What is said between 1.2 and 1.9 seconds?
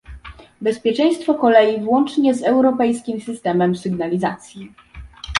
kolei